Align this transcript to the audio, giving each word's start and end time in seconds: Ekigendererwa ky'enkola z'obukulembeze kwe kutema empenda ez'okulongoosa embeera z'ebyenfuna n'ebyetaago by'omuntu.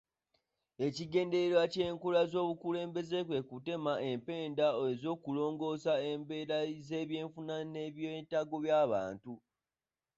Ekigendererwa 0.87 1.63
ky'enkola 1.73 2.21
z'obukulembeze 2.31 3.19
kwe 3.27 3.39
kutema 3.49 3.93
empenda 4.09 4.67
ez'okulongoosa 4.89 5.93
embeera 6.11 6.57
z'ebyenfuna 6.87 7.55
n'ebyetaago 7.71 8.55
by'omuntu. 8.63 9.33